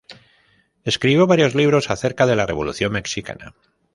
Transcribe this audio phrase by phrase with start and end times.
[0.83, 3.53] Escribió varios libros acerca de la Revolución mexicana.